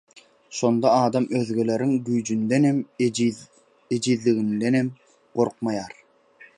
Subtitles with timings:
[0.59, 4.93] şonda adam özgeleriň güýjündenem, ejizligindenem
[5.41, 5.99] gorkmaýar.